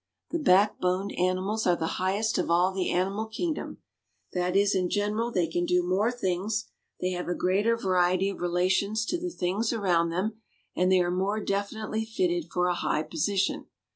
[0.31, 3.83] The backboned animals are the highest of all the animal kingdom.
[4.33, 8.41] That is, in general; they can do more things, they have a greater variety of
[8.41, 10.41] relations to the things around them,
[10.75, 13.67] and they are more definitely fitted for a high position.